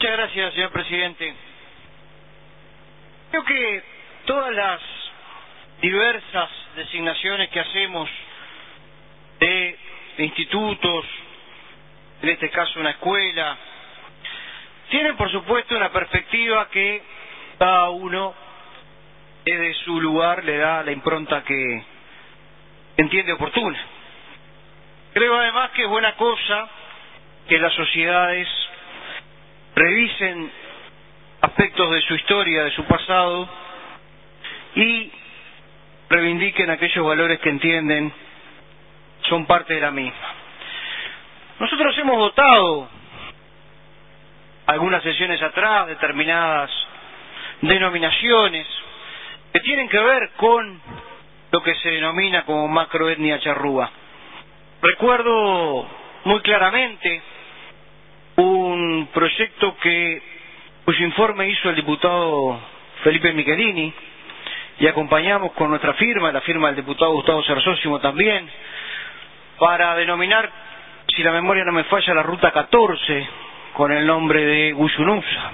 [0.00, 1.34] Muchas gracias, señor presidente.
[3.32, 3.82] Creo que
[4.26, 4.80] todas las
[5.82, 8.08] diversas designaciones que hacemos
[9.40, 9.76] de
[10.18, 11.04] institutos,
[12.22, 13.56] en este caso una escuela,
[14.88, 17.02] tienen por supuesto una perspectiva que
[17.58, 18.34] cada uno
[19.44, 21.82] desde su lugar le da la impronta que
[22.98, 23.84] entiende oportuna.
[25.12, 26.68] Creo además que es buena cosa
[27.48, 28.46] que las sociedades
[29.78, 30.50] revisen
[31.40, 33.48] aspectos de su historia, de su pasado,
[34.74, 35.10] y
[36.10, 38.12] reivindiquen aquellos valores que entienden
[39.28, 40.34] son parte de la misma.
[41.60, 42.88] Nosotros hemos votado
[44.66, 46.70] algunas sesiones atrás determinadas
[47.62, 48.66] denominaciones
[49.52, 50.80] que tienen que ver con
[51.50, 53.90] lo que se denomina como macroetnia charrúa.
[54.82, 55.88] Recuerdo
[56.24, 57.22] muy claramente
[59.18, 60.22] proyecto que
[60.84, 62.60] cuyo informe hizo el diputado
[63.02, 63.92] Felipe Michelini
[64.78, 68.48] y acompañamos con nuestra firma, la firma del diputado Gustavo Cersósimo también,
[69.58, 70.48] para denominar,
[71.16, 73.28] si la memoria no me falla, la ruta 14
[73.72, 75.50] con el nombre de Guyunusa.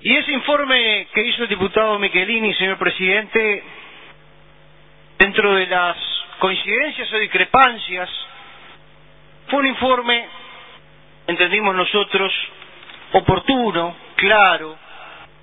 [0.00, 3.62] Y ese informe que hizo el diputado Michelini, señor presidente,
[5.18, 5.96] dentro de las
[6.38, 8.08] coincidencias o discrepancias,
[9.48, 10.43] fue un informe
[11.26, 12.32] entendimos nosotros,
[13.12, 14.76] oportuno, claro,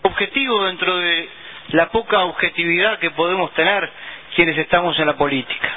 [0.04, 1.30] objetivo dentro de
[1.70, 3.90] la poca objetividad que podemos tener
[4.36, 5.70] quienes estamos en la política.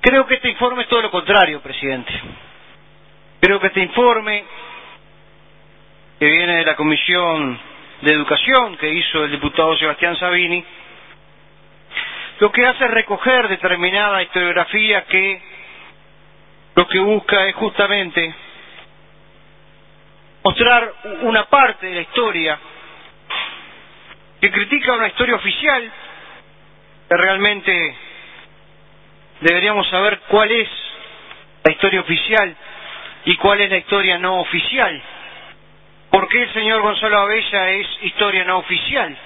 [0.00, 2.12] Creo que este informe es todo lo contrario, presidente.
[3.40, 4.44] Creo que este informe,
[6.18, 7.58] que viene de la Comisión
[8.02, 10.64] de Educación que hizo el diputado Sebastián Sabini,
[12.38, 15.40] lo que hace es recoger determinada historiografía que
[16.74, 18.34] lo que busca es justamente
[20.46, 22.56] mostrar una parte de la historia
[24.40, 25.92] que critica una historia oficial,
[27.08, 27.96] que realmente
[29.40, 30.68] deberíamos saber cuál es
[31.64, 32.56] la historia oficial
[33.24, 35.02] y cuál es la historia no oficial.
[36.10, 39.16] ¿Por qué el señor Gonzalo Abella es historia no oficial?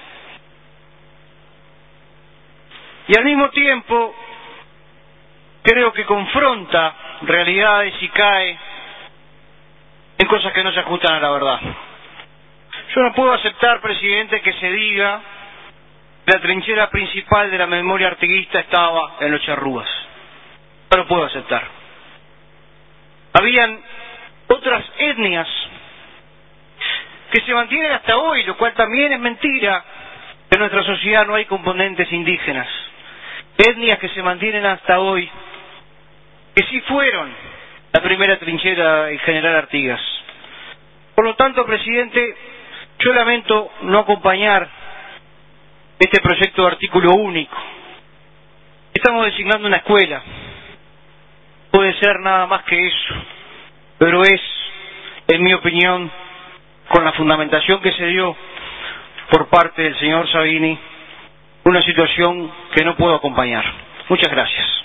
[3.09, 4.15] Y al mismo tiempo
[5.61, 8.70] creo que confronta realidades y cae
[10.31, 11.59] cosas que no se ajustan a la verdad.
[12.95, 15.19] Yo no puedo aceptar, presidente, que se diga
[16.25, 19.89] que la trinchera principal de la memoria artiguista estaba en los charrúas.
[20.89, 21.63] No lo puedo aceptar.
[23.33, 23.77] Habían
[24.47, 25.49] otras etnias
[27.31, 29.83] que se mantienen hasta hoy, lo cual también es mentira.
[30.49, 32.69] En nuestra sociedad no hay componentes indígenas.
[33.57, 35.29] Etnias que se mantienen hasta hoy,
[36.55, 37.33] que sí fueron
[37.91, 39.99] la primera trinchera en General Artigas.
[41.21, 42.35] Por lo tanto, presidente,
[42.97, 44.67] yo lamento no acompañar
[45.99, 47.55] este proyecto de artículo único.
[48.91, 50.19] Estamos designando una escuela.
[51.69, 53.13] Puede ser nada más que eso,
[53.99, 54.41] pero es,
[55.27, 56.11] en mi opinión,
[56.89, 58.35] con la fundamentación que se dio
[59.29, 60.75] por parte del señor Sabini,
[61.65, 63.63] una situación que no puedo acompañar.
[64.09, 64.80] Muchas gracias.